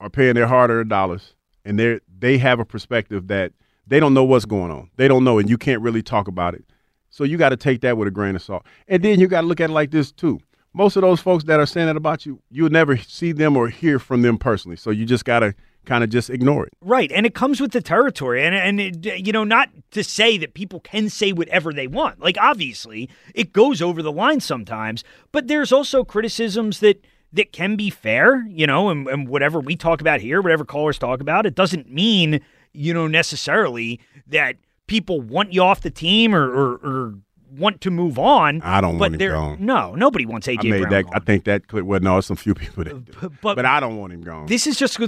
[0.00, 3.52] are paying their hard-earned dollars, and they they have a perspective that
[3.86, 4.90] they don't know what's going on.
[4.96, 6.64] They don't know, and you can't really talk about it.
[7.10, 9.42] So you got to take that with a grain of salt, and then you got
[9.42, 10.40] to look at it like this too.
[10.72, 13.68] Most of those folks that are saying that about you, you'll never see them or
[13.68, 14.76] hear from them personally.
[14.76, 15.54] So you just got to
[15.88, 16.72] kind of just ignore it.
[16.80, 20.38] Right, and it comes with the territory, and and it, you know, not to say
[20.38, 22.20] that people can say whatever they want.
[22.20, 27.76] Like obviously, it goes over the line sometimes, but there's also criticisms that that can
[27.76, 31.46] be fair, you know, and, and whatever we talk about here, whatever callers talk about,
[31.46, 32.40] it doesn't mean
[32.72, 37.14] you know necessarily that people want you off the team or or, or
[37.56, 38.60] want to move on.
[38.62, 39.56] I don't but want him gone.
[39.64, 41.04] No, nobody wants AJ I made Brown that.
[41.04, 41.12] gone.
[41.14, 41.84] I think that clip.
[41.84, 43.12] Well, no, it's some few people that, do.
[43.20, 44.46] But- but- but I don't want him gone.
[44.46, 44.98] This is just,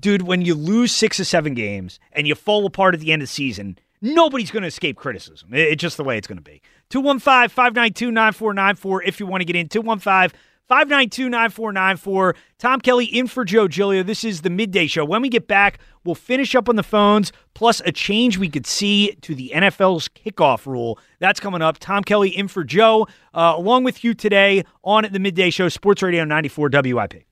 [0.00, 3.22] dude, when you lose six or seven games and you fall apart at the end
[3.22, 5.48] of the season, nobody's going to escape criticism.
[5.52, 6.62] It's just the way it's going to be.
[6.90, 9.68] 215 592 9494 if you want to get in.
[9.68, 10.38] 215
[10.72, 12.34] 592 9494.
[12.58, 14.02] Tom Kelly in for Joe Giglio.
[14.02, 15.04] This is the midday show.
[15.04, 18.66] When we get back, we'll finish up on the phones, plus a change we could
[18.66, 20.98] see to the NFL's kickoff rule.
[21.18, 21.76] That's coming up.
[21.78, 26.02] Tom Kelly in for Joe, uh, along with you today on the midday show, Sports
[26.02, 27.31] Radio 94 WIP.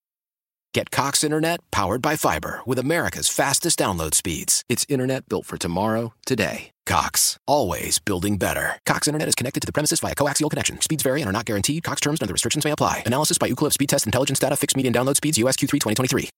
[0.73, 4.63] Get Cox Internet powered by fiber with America's fastest download speeds.
[4.69, 6.71] It's internet built for tomorrow, today.
[6.85, 8.79] Cox, always building better.
[8.85, 10.79] Cox Internet is connected to the premises via coaxial connection.
[10.79, 11.83] Speeds vary and are not guaranteed.
[11.83, 13.03] Cox terms and other restrictions may apply.
[13.05, 14.55] Analysis by Ookla Speed Test Intelligence Data.
[14.55, 15.37] Fixed median download speeds.
[15.37, 16.29] USQ3 2023.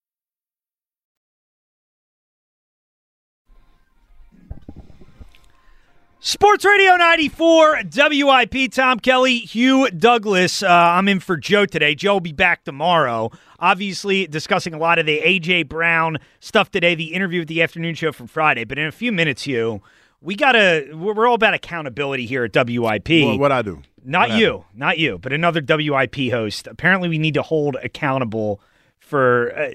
[6.26, 10.64] Sports Radio 94, WIP, Tom Kelly, Hugh Douglas.
[10.64, 11.96] Uh, I'm in for Joe today.
[11.96, 13.30] Joe will be back tomorrow.
[13.64, 15.64] Obviously, discussing a lot of the A.J.
[15.64, 18.66] Brown stuff today, the interview with the afternoon show from Friday.
[18.66, 19.82] But in a few minutes, you,
[20.20, 23.08] we got to, we're all about accountability here at WIP.
[23.10, 23.82] Well, what I do?
[24.04, 26.68] Not What you, not you, but another WIP host.
[26.68, 28.60] Apparently, we need to hold accountable
[29.00, 29.70] for uh,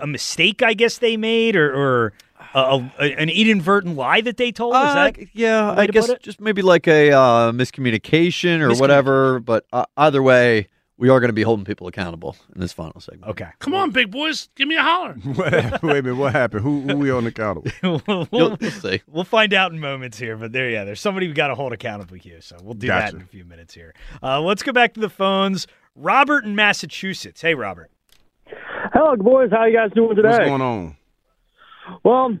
[0.00, 2.12] a mistake, I guess they made, or, or
[2.54, 4.74] a, a, an inadvertent lie that they told.
[4.74, 8.80] Is Uh, yeah, I guess just maybe like a uh, miscommunication or Miscommunication.
[8.80, 9.40] whatever.
[9.40, 13.00] But uh, either way, we are going to be holding people accountable in this final
[13.00, 13.30] segment.
[13.30, 13.48] Okay.
[13.58, 15.14] Come on, big boys, give me a holler.
[15.36, 15.82] What happened?
[15.82, 16.16] Wait a minute.
[16.16, 16.62] What happened?
[16.62, 17.70] Who, who we on accountable?
[18.06, 19.02] we'll, You'll, you'll see.
[19.06, 21.72] we'll find out in moments here, but there, yeah, there's somebody we got to hold
[21.72, 22.40] accountable here.
[22.40, 23.94] So we'll do that in a few minutes here.
[24.22, 25.66] Uh, let's go back to the phones.
[25.94, 27.42] Robert in Massachusetts.
[27.42, 27.90] Hey, Robert.
[28.94, 29.50] Hello, boys.
[29.50, 30.28] How you guys doing today?
[30.28, 30.96] What's going on?
[32.04, 32.38] Well,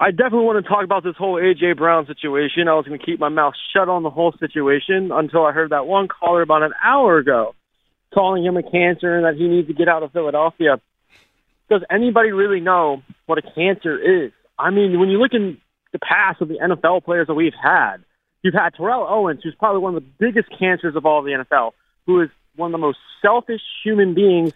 [0.00, 2.68] I definitely want to talk about this whole AJ Brown situation.
[2.68, 5.70] I was going to keep my mouth shut on the whole situation until I heard
[5.70, 7.54] that one caller about an hour ago
[8.14, 10.80] calling him a cancer and that he needs to get out of Philadelphia.
[11.68, 14.32] Does anybody really know what a cancer is?
[14.58, 15.58] I mean, when you look in
[15.92, 17.98] the past of the NFL players that we've had,
[18.42, 21.32] you've had Terrell Owens, who's probably one of the biggest cancers of all of the
[21.32, 21.72] NFL,
[22.06, 24.52] who is one of the most selfish human beings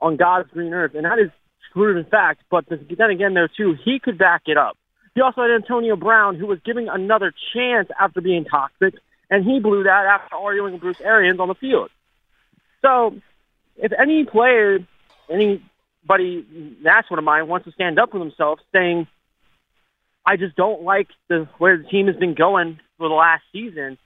[0.00, 1.30] on God's green earth, and that is
[1.72, 2.42] proven fact.
[2.50, 4.76] But then again, there too, he could back it up.
[5.16, 8.94] You also had Antonio Brown, who was giving another chance after being toxic,
[9.28, 11.90] and he blew that after arguing with Bruce Arians on the field.
[12.82, 13.16] So,
[13.76, 14.80] if any player,
[15.28, 16.46] anybody,
[16.82, 19.06] that's one of mine, wants to stand up for themselves, saying,
[20.24, 23.98] "I just don't like the where the team has been going for the last season."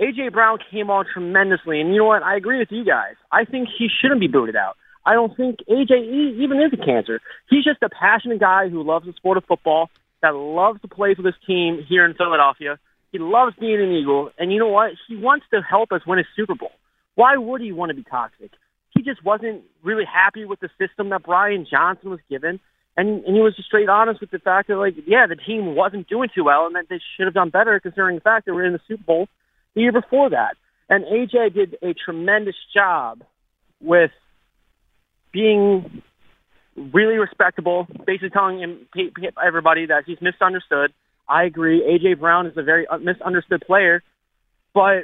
[0.00, 2.22] AJ Brown came on tremendously, and you know what?
[2.22, 3.16] I agree with you guys.
[3.32, 4.76] I think he shouldn't be booted out.
[5.04, 7.20] I don't think AJ even is a cancer.
[7.48, 9.90] He's just a passionate guy who loves the sport of football,
[10.20, 12.78] that loves to play for this team here in Philadelphia.
[13.10, 14.92] He loves being an Eagle, and you know what?
[15.08, 16.72] He wants to help us win a Super Bowl.
[17.18, 18.52] Why would he want to be toxic?
[18.94, 22.60] He just wasn't really happy with the system that Brian Johnson was given,
[22.96, 25.74] and and he was just straight honest with the fact that like, yeah, the team
[25.74, 28.54] wasn't doing too well, and that they should have done better considering the fact that
[28.54, 29.28] we're in the Super Bowl
[29.74, 30.54] the year before that.
[30.88, 33.24] And AJ did a tremendous job
[33.80, 34.12] with
[35.32, 36.02] being
[36.76, 38.86] really respectable, basically telling him,
[39.44, 40.92] everybody that he's misunderstood.
[41.28, 41.82] I agree.
[41.82, 44.04] AJ Brown is a very misunderstood player,
[44.72, 45.02] but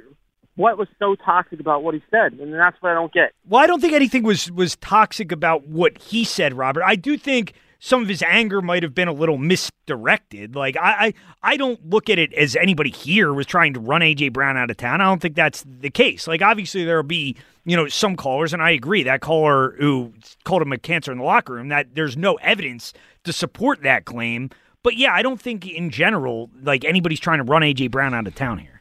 [0.56, 2.34] what was so toxic about what he said?
[2.34, 3.32] And that's what I don't get.
[3.48, 6.82] Well, I don't think anything was was toxic about what he said, Robert.
[6.84, 10.54] I do think some of his anger might have been a little misdirected.
[10.56, 14.00] Like I, I, I don't look at it as anybody here was trying to run
[14.00, 15.00] AJ Brown out of town.
[15.00, 16.26] I don't think that's the case.
[16.26, 20.12] Like obviously there'll be you know some callers, and I agree that caller who
[20.44, 22.92] called him a cancer in the locker room that there's no evidence
[23.24, 24.50] to support that claim.
[24.82, 28.26] But yeah, I don't think in general like anybody's trying to run AJ Brown out
[28.26, 28.73] of town here.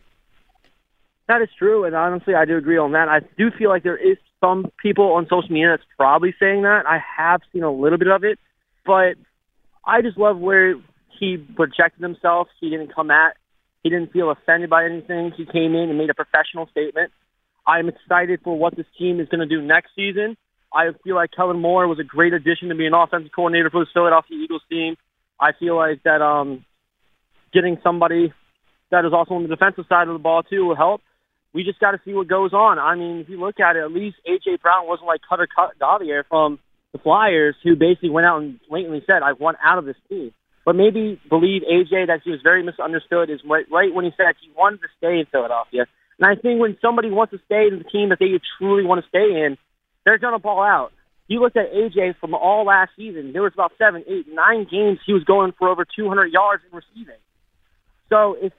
[1.28, 3.08] That is true, and honestly, I do agree on that.
[3.08, 6.84] I do feel like there is some people on social media that's probably saying that.
[6.86, 8.40] I have seen a little bit of it,
[8.86, 9.16] but
[9.86, 10.76] I just love where
[11.20, 12.50] he projected himself.
[12.60, 13.38] He didn't come at,
[13.84, 15.32] he didn't feel offended by anything.
[15.36, 17.12] He came in and made a professional statement.
[17.66, 20.36] I'm excited for what this team is going to do next season.
[20.74, 23.82] I feel like Kellen Moore was a great addition to be an offensive coordinator for
[23.82, 24.96] the Philadelphia Eagles team.
[25.40, 26.66] I feel like that um,
[27.54, 28.34] getting somebody
[28.92, 31.02] that is also on the defensive side of the ball too will help.
[31.54, 32.80] We just got to see what goes on.
[32.80, 35.48] I mean, if you look at it, at least AJ Brown wasn't like Cutter
[35.80, 36.60] Gauthier from
[36.92, 40.34] the Flyers, who basically went out and blatantly said, "I want out of this team."
[40.66, 44.50] But maybe believe AJ that he was very misunderstood is right, when he said he
[44.56, 45.86] wanted to stay in Philadelphia.
[46.20, 49.04] And I think when somebody wants to stay in the team that they truly want
[49.04, 49.58] to stay in,
[50.06, 50.94] they're to ball out.
[51.28, 53.34] You looked at AJ from all last season.
[53.34, 56.76] There was about seven, eight, nine games he was going for over 200 yards in
[56.76, 57.20] receiving.
[58.10, 58.54] So if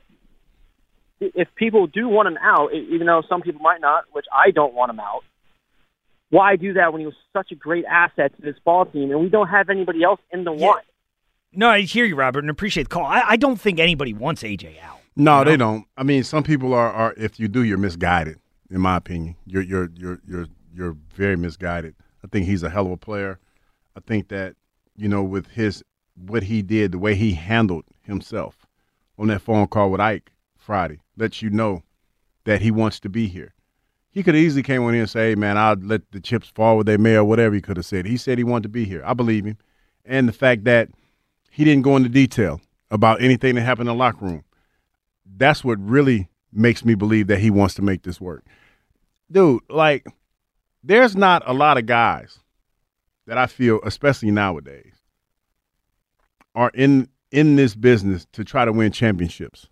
[1.35, 4.51] if people do want him out, e- even though some people might not, which I
[4.51, 5.23] don't want him out,
[6.31, 9.21] why do that when he was such a great asset to this ball team and
[9.21, 10.83] we don't have anybody else in the one?
[11.53, 13.07] No, I hear you, Robert, and appreciate the call.
[13.07, 14.99] I, I don't think anybody wants AJ out.
[15.17, 15.87] No, You they don't.
[15.97, 17.15] I mean, some people are, are.
[17.17, 18.39] If you do, you're misguided.
[18.71, 21.95] In my opinion, you're you're you're you're you're very misguided.
[22.25, 23.39] I think he's a hell of a player.
[23.97, 24.57] I think that
[24.97, 25.85] you know with his
[26.17, 28.67] what he did, the way he handled himself
[29.17, 31.83] on that phone call with Ike Friday, lets you know
[32.45, 33.55] that he wants to be here.
[34.11, 36.77] He could easily came on here and say, "Hey, man, I'll let the chips fall
[36.77, 38.07] where they may," or whatever he could have said.
[38.07, 39.03] He said he wanted to be here.
[39.05, 39.59] I believe him,
[40.05, 40.91] and the fact that
[41.51, 44.45] he didn't go into detail about anything that happened in the locker room
[45.37, 48.45] that's what really makes me believe that he wants to make this work.
[49.31, 50.07] Dude, like,
[50.83, 52.39] there's not a lot of guys
[53.27, 54.95] that I feel, especially nowadays,
[56.55, 59.69] are in in this business to try to win championships.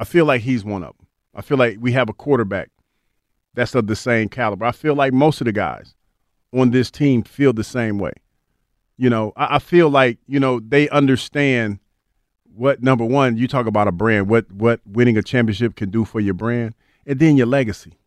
[0.00, 1.06] I feel like he's one of them.
[1.34, 2.70] I feel like we have a quarterback
[3.54, 4.64] that's of the same caliber.
[4.64, 5.94] I feel like most of the guys
[6.52, 8.12] on this team feel the same way.
[8.96, 11.78] You know, I, I feel like, you know, they understand
[12.54, 16.04] what number one you talk about a brand what what winning a championship can do
[16.04, 16.74] for your brand
[17.06, 17.98] and then your legacy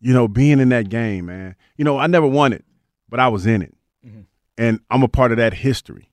[0.00, 2.64] you know being in that game man you know i never won it
[3.08, 3.74] but i was in it
[4.06, 4.20] mm-hmm.
[4.56, 6.08] and i'm a part of that history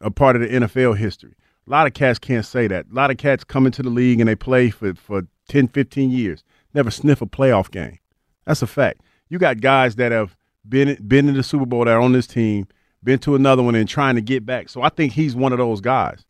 [0.00, 1.34] a part of the nfl history
[1.66, 2.86] a lot of cats can't say that.
[2.90, 6.10] A lot of cats come into the league and they play for for 10 15
[6.10, 7.98] years never sniff a playoff game.
[8.44, 9.00] That's a fact.
[9.28, 10.36] You got guys that have
[10.68, 12.66] been been in the super bowl that are on this team
[13.02, 14.68] been to another one and trying to get back.
[14.68, 16.24] So i think he's one of those guys.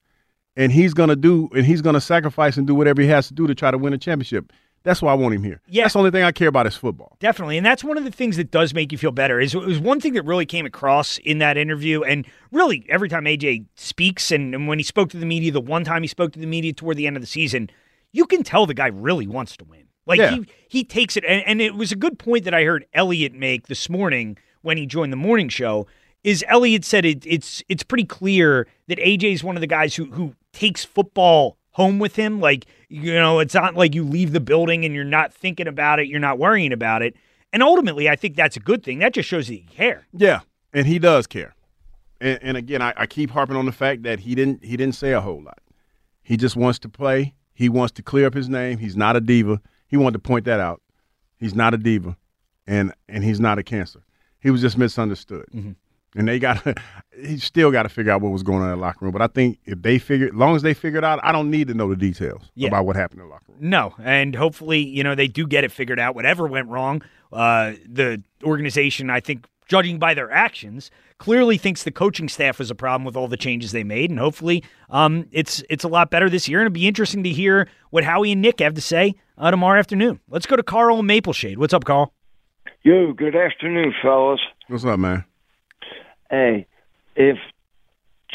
[0.57, 3.47] And he's gonna do and he's gonna sacrifice and do whatever he has to do
[3.47, 4.53] to try to win a championship.
[4.85, 5.61] That's why I want him here.
[5.67, 5.85] Yeah.
[5.85, 7.17] That's the only thing I care about is football.
[7.19, 7.57] Definitely.
[7.57, 9.41] And that's one of the things that does make you feel better.
[9.41, 13.09] Is it was one thing that really came across in that interview and really every
[13.09, 16.09] time AJ speaks and, and when he spoke to the media, the one time he
[16.09, 17.71] spoke to the media toward the end of the season,
[18.13, 19.85] you can tell the guy really wants to win.
[20.07, 20.33] Like Yeah.
[20.37, 23.33] he he takes it and, and it was a good point that I heard Elliot
[23.33, 25.87] make this morning when he joined the morning show.
[26.25, 29.97] Is Elliot said it, it's it's pretty clear that AJ is one of the guys
[29.97, 32.41] who who takes football home with him.
[32.41, 35.99] Like you know, it's not like you leave the building and you're not thinking about
[36.01, 37.15] it, you're not worrying about it.
[37.53, 38.99] And ultimately, I think that's a good thing.
[38.99, 40.07] That just shows that you care.
[40.13, 40.41] Yeah,
[40.73, 41.55] and he does care.
[42.21, 44.95] And, and again, I, I keep harping on the fact that he didn't he didn't
[44.95, 45.59] say a whole lot.
[46.23, 47.35] He just wants to play.
[47.53, 48.79] He wants to clear up his name.
[48.79, 49.61] He's not a diva.
[49.87, 50.81] He wanted to point that out.
[51.39, 52.17] He's not a diva,
[52.67, 54.05] and and he's not a cancer.
[54.41, 55.47] He was just misunderstood.
[55.55, 55.73] Mm-hmm.
[56.15, 56.65] And they got
[57.21, 59.13] he still got to figure out what was going on in the locker room.
[59.13, 61.51] But I think if they figure, as long as they figure it out, I don't
[61.51, 62.69] need to know the details Yeah.
[62.69, 63.59] about what happened in the locker room.
[63.61, 66.15] No, and hopefully, you know, they do get it figured out.
[66.15, 71.91] Whatever went wrong, uh, the organization, I think, judging by their actions, clearly thinks the
[71.91, 75.63] coaching staff was a problem with all the changes they made, and hopefully, um, it's
[75.71, 76.61] it's a lot better this year.
[76.61, 79.79] And it'll be interesting to hear what Howie and Nick have to say uh, tomorrow
[79.79, 80.21] afternoon.
[80.29, 81.59] Let's go to Carl in Maple Shade.
[81.59, 82.13] What's up, Carl?
[82.83, 84.41] Yo, good afternoon, fellas.
[84.69, 85.25] What's up, man?
[86.31, 86.67] Hey,
[87.17, 87.39] if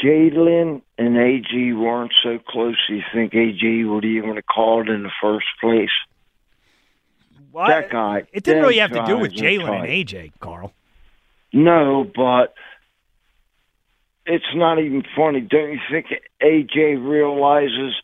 [0.02, 5.10] Jalen and AJ weren't so close, you think AJ would even have called in the
[5.20, 5.90] first place?
[7.52, 8.24] Well, that guy.
[8.32, 9.88] It didn't really have to do with Jalen and.
[9.88, 10.72] AJ, Carl.
[11.52, 12.54] No, but
[14.26, 15.40] it's not even funny.
[15.40, 16.06] Don't you think
[16.40, 17.94] AJ realizes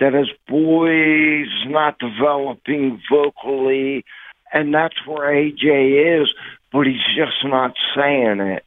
[0.00, 4.04] that his boy's not developing vocally,
[4.52, 6.28] and that's where AJ is,
[6.72, 8.64] but he's just not saying it.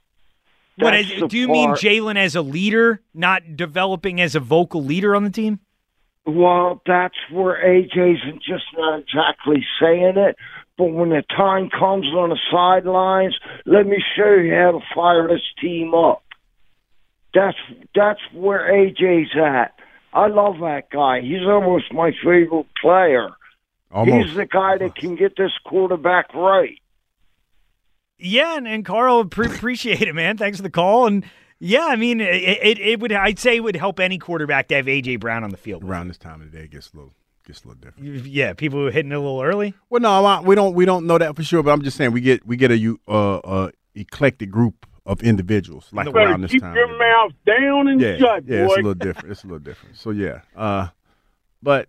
[0.80, 4.34] What That's is, the do you mean part- Jalen as a leader, not developing as
[4.34, 5.60] a vocal leader on the team?
[6.26, 10.38] Well, that's where AJ's just not exactly saying it.
[10.78, 15.28] But when the time comes on the sidelines, let me show you how to fire
[15.28, 16.24] this team up.
[17.34, 17.58] That's
[17.94, 19.74] that's where AJ's at.
[20.14, 21.22] I love that guy.
[21.22, 23.30] He's almost my favorite player.
[23.92, 24.28] Almost.
[24.28, 26.80] He's the guy that can get this quarterback right.
[28.20, 30.38] Yeah, and, and Carl, pre- appreciate it, man.
[30.38, 31.08] Thanks for the call.
[31.08, 31.26] And
[31.60, 34.76] yeah, I mean, it, it, it would, I'd say, it would help any quarterback to
[34.76, 35.84] have AJ Brown on the field.
[35.84, 37.14] Around this time of the day, it gets a little
[37.46, 38.26] gets a little different.
[38.28, 39.74] Yeah, people were hitting it a little early.
[39.90, 41.64] Well, no, I- we don't we don't know that for sure.
[41.64, 45.88] But I'm just saying we get we get a uh, uh, eclectic group of individuals
[45.92, 46.76] like You better around this keep time.
[46.76, 48.66] your of mouth down and yeah, shut, yeah, boy.
[48.66, 49.32] it's a little different.
[49.32, 49.98] It's a little different.
[49.98, 50.88] So yeah, uh,
[51.64, 51.88] but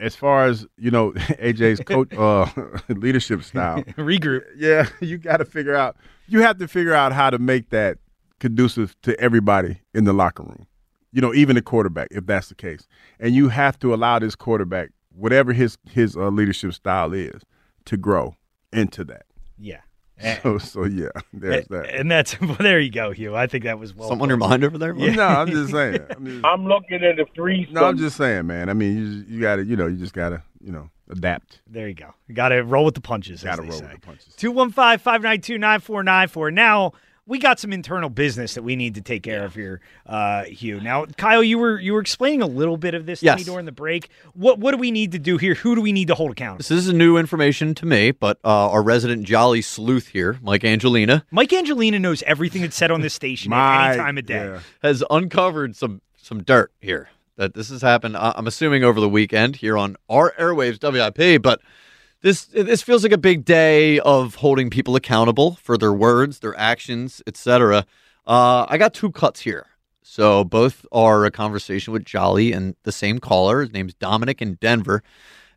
[0.00, 2.46] as far as you know, AJ's coach uh,
[2.88, 4.44] leadership style, regroup.
[4.56, 5.96] Yeah, you got to figure out.
[6.26, 7.98] You have to figure out how to make that
[8.38, 10.66] conducive to everybody in the locker room.
[11.10, 12.86] You know, even the quarterback, if that's the case,
[13.18, 17.42] and you have to allow this quarterback, whatever his his uh, leadership style is,
[17.86, 18.36] to grow
[18.72, 19.24] into that.
[19.58, 19.80] Yeah.
[20.20, 20.38] Eh.
[20.42, 21.94] So, so yeah, there's and, that.
[21.94, 23.36] and that's well, there you go, Hugh.
[23.36, 24.08] I think that was well.
[24.08, 24.94] Something on your mind over there?
[24.94, 25.14] Yeah.
[25.14, 26.00] No, I'm just saying.
[26.16, 27.68] I'm, just, I'm looking at a three.
[27.70, 28.68] no, I'm just saying, man.
[28.68, 31.60] I mean, you you gotta, you know, you just gotta, you know, adapt.
[31.66, 32.14] There you go.
[32.26, 33.42] You got to roll with the punches.
[33.42, 33.84] Gotta roll say.
[33.84, 34.34] with the punches.
[34.36, 36.50] 215 592 9494.
[36.50, 36.92] Now,
[37.28, 40.80] we got some internal business that we need to take care of here, uh, Hugh.
[40.80, 43.44] Now, Kyle, you were you were explaining a little bit of this to me Yes.
[43.44, 44.08] during the break.
[44.32, 45.54] What what do we need to do here?
[45.54, 46.58] Who do we need to hold accountable?
[46.58, 51.24] This is new information to me, but uh, our resident jolly sleuth here, Mike Angelina,
[51.30, 54.46] Mike Angelina knows everything that's said on this station at any time of day.
[54.46, 54.60] yeah.
[54.82, 57.10] has uncovered some some dirt here.
[57.36, 58.16] That this has happened.
[58.16, 61.60] I'm assuming over the weekend here on our airwaves WIP, but
[62.20, 66.58] this this feels like a big day of holding people accountable for their words, their
[66.58, 67.86] actions, etc.
[68.26, 69.66] Uh, I got two cuts here.
[70.02, 73.60] So both are a conversation with Jolly and the same caller.
[73.60, 75.02] His name's Dominic in Denver.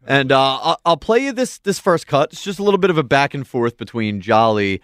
[0.05, 2.33] And uh, I'll, play you this this first cut.
[2.33, 4.81] It's just a little bit of a back and forth between Jolly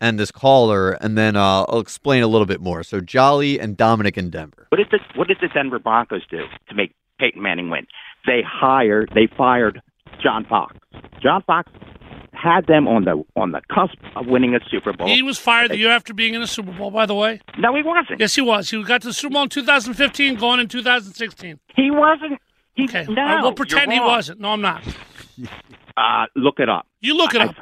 [0.00, 2.82] and this caller, and then uh, I'll explain a little bit more.
[2.82, 4.66] So Jolly and Dominic in Denver.
[4.68, 7.86] What did the What did the Denver Broncos do to make Peyton Manning win?
[8.26, 9.80] They hired, they fired
[10.22, 10.76] John Fox.
[11.22, 11.70] John Fox
[12.32, 15.06] had them on the on the cusp of winning a Super Bowl.
[15.08, 17.40] He was fired the year after being in a Super Bowl, by the way.
[17.58, 18.20] No, he wasn't.
[18.20, 18.68] Yes, he was.
[18.70, 21.58] He got to the Super Bowl in 2015, going in 2016.
[21.74, 22.40] He wasn't.
[22.74, 24.40] He, okay, no, I will pretend he wasn't.
[24.40, 24.82] No, I'm not.
[25.96, 26.86] Uh, look it up.
[27.00, 27.56] You look it I- up.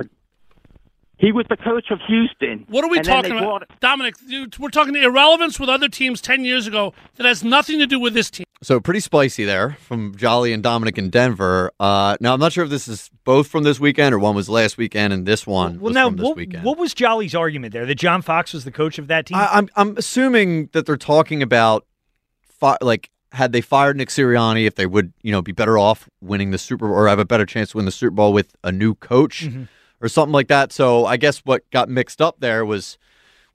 [1.17, 2.67] He was the coach of Houston.
[2.69, 3.43] What are we talking about?
[3.69, 7.79] brought- Dominic, you- we're talking irrelevance with other teams 10 years ago that has nothing
[7.79, 8.45] to do with this team.
[8.63, 11.71] So pretty spicy there from Jolly and Dominic in Denver.
[11.79, 14.49] Uh, now I'm not sure if this is both from this weekend or one was
[14.49, 16.65] last weekend and this one Well, was now, from this what, weekend.
[16.65, 17.87] what was Jolly's argument there?
[17.87, 19.37] That John Fox was the coach of that team?
[19.37, 21.87] I, I'm I'm assuming that they're talking about
[22.43, 26.09] fi- like had they fired Nick Sirianni, if they would you know be better off
[26.23, 28.57] winning the Super Bowl or have a better chance to win the Super Bowl with
[28.65, 29.65] a new coach Mm-hmm.
[30.05, 30.71] Or something like that.
[30.71, 32.99] So I guess what got mixed up there was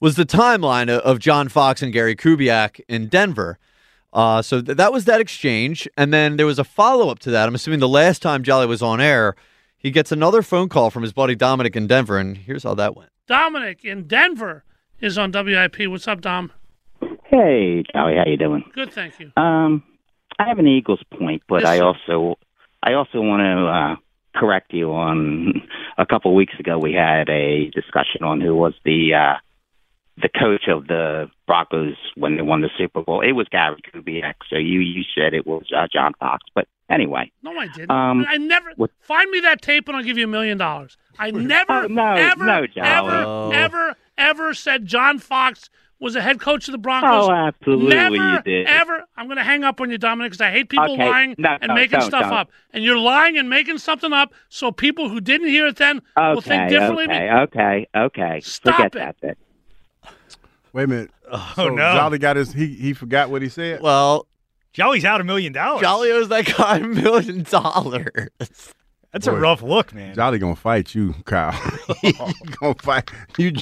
[0.00, 3.58] was the timeline of, of John Fox and Gary Kubiak in Denver.
[4.12, 7.30] Uh, so th- that was that exchange, and then there was a follow up to
[7.30, 7.46] that.
[7.46, 9.36] I'm assuming the last time Jolly was on air,
[9.78, 12.96] he gets another phone call from his buddy Dominic in Denver, and here's how that
[12.96, 13.10] went.
[13.28, 14.64] Dominic in Denver
[15.00, 15.86] is on WIP.
[15.86, 16.50] What's up, Dom?
[17.26, 18.64] Hey, Jolly, how you doing?
[18.74, 19.30] Good, thank you.
[19.36, 19.84] Um,
[20.40, 22.36] I have an Eagles point, but Yes, I also
[22.82, 23.96] I also want to uh,
[24.34, 25.62] correct you on
[25.98, 29.34] a couple of weeks ago we had a discussion on who was the uh,
[30.22, 33.22] the coach of the Broncos when they won the Super Bowl.
[33.22, 34.34] It was Gary Kubiak.
[34.50, 37.32] So you you said it was uh, John Fox, but anyway.
[37.42, 37.90] No, I didn't.
[37.90, 38.70] Um, I never.
[38.76, 40.96] what- Find me that tape and I'll give you a million dollars.
[41.18, 43.50] I never, Oh, no, ever, no, ever, Oh.
[43.52, 45.70] ever, ever said John Fox
[46.00, 47.28] was a head coach of the Broncos.
[47.28, 48.66] Oh, absolutely Never, you did.
[48.66, 49.04] ever.
[49.16, 51.58] I'm going to hang up on you, Dominic, because I hate people Okay, lying no,
[51.60, 52.32] and no, making stuff don't.
[52.32, 52.50] up.
[52.72, 56.40] And you're lying and making something up so people who didn't hear it then will
[56.40, 57.04] think differently.
[57.04, 58.40] okay, okay, okay.
[58.40, 58.98] Stop Forget it.
[58.98, 59.34] that then.
[60.72, 61.10] Wait a minute.
[61.32, 61.94] Oh, so no.
[61.94, 62.52] Jolly got his.
[62.52, 63.80] He he forgot what he said.
[63.82, 64.26] Well,
[64.72, 65.82] Jolly's out a million dollars.
[65.82, 68.28] Jolly owes that guy a million dollars.
[69.12, 70.14] That's a rough look, man.
[70.14, 71.50] Jolly gonna fight you, Kyle.
[72.00, 72.12] he
[72.60, 73.52] gonna fight you.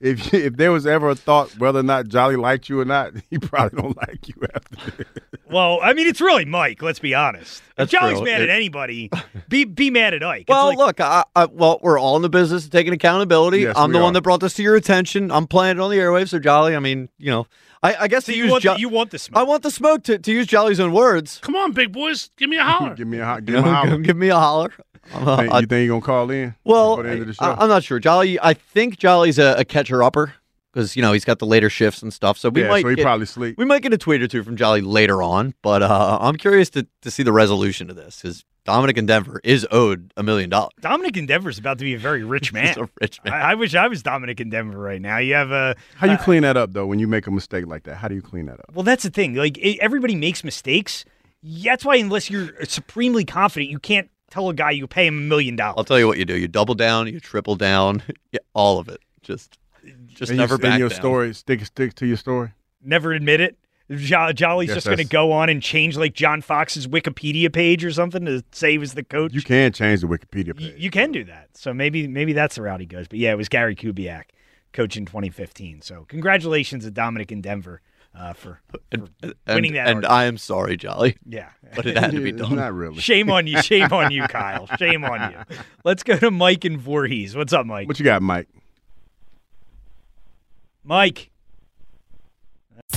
[0.00, 3.12] If if there was ever a thought whether or not Jolly liked you or not,
[3.30, 5.06] he probably don't like you after this.
[5.50, 6.80] Well, I mean, it's really Mike.
[6.82, 7.62] Let's be honest.
[7.76, 8.26] That's if Jolly's true.
[8.26, 9.10] mad It- at anybody,
[9.48, 10.42] be be mad at Ike.
[10.42, 13.60] It's Well, like- look, I, I, well, we're all in the business of taking accountability.
[13.60, 14.02] Yes, I'm the are.
[14.02, 15.30] one that brought this to your attention.
[15.30, 16.74] I'm playing it on the airwaves, so Jolly.
[16.74, 17.46] I mean, you know,
[17.82, 19.38] I, I guess so to you use want Jo- the, you want the smoke.
[19.38, 21.38] I want the smoke to, to use Jolly's own words.
[21.42, 22.30] Come on, big boys.
[22.36, 22.94] Give me a holler.
[22.96, 23.40] Give me a hot.
[23.40, 23.98] You Give him a holler.
[23.98, 24.72] give me a holler.
[25.14, 26.54] I'm Think- you think he gonna call in?
[26.64, 27.44] well, the end of the show?
[27.44, 27.98] I, am not sure.
[27.98, 30.34] Jolly, I think Jolly's a, a catcher upper
[30.72, 32.36] because you know he's got the later shifts and stuff.
[32.36, 33.56] So we yeah, might so he get, probably sleep.
[33.56, 35.54] we might get a tweet or two from Jolly later on.
[35.62, 39.40] But uh, I'm curious to, to see the resolution to this because Dominic in Denver
[39.44, 40.74] is owed a million dollars.
[40.82, 42.66] Dominic in is about to be a very rich man.
[42.66, 43.32] He's a rich man.
[43.32, 45.16] I, I wish I was Dominic in Denver right now.
[45.16, 46.84] You have a How do you uh, clean that up though?
[46.84, 48.74] When you make a mistake like that, how do you clean that up?
[48.74, 49.32] well, that's the thing.
[49.32, 51.06] Like it, everybody makes mistakes.
[51.42, 55.22] That's why, unless you're supremely confident, you can't tell a guy you pay him a
[55.22, 55.76] million dollars.
[55.78, 56.36] I'll tell you what you do.
[56.36, 58.02] You double down, you triple down,
[58.32, 59.00] yeah, all of it.
[59.22, 59.56] Just
[60.08, 60.98] just and never you, back and your down.
[60.98, 62.52] story stick stick to your story.
[62.84, 63.56] Never admit it.
[63.90, 67.84] Jo- Jolly's Yes, just going to go on and change like John Fox's Wikipedia page
[67.84, 69.32] or something to say he was the coach.
[69.32, 71.48] You can change the Wikipedia Y- you can do that.
[71.54, 73.08] So maybe maybe that's the route he goes.
[73.08, 74.24] But yeah, it was Gary Kubiak,
[74.72, 75.80] coach in 2015.
[75.80, 77.80] So congratulations to Dominic in Denver
[78.14, 79.08] uh, for, for and,
[79.46, 79.86] winning that.
[79.88, 80.06] and argument.
[80.12, 81.48] I am sorry, Jolly, yeah.
[81.74, 82.56] but it had to be done.
[82.56, 82.98] Not really.
[83.00, 83.62] Shame on you.
[83.62, 84.66] Shame on you, Kyle.
[84.78, 85.56] Shame on you.
[85.84, 87.34] Let's go to Mike and Voorhees.
[87.36, 87.88] What's up, Mike?
[87.88, 88.48] What you got, Mike?
[90.84, 91.30] Mike.